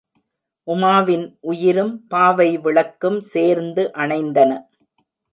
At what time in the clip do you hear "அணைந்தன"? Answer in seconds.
3.93-4.51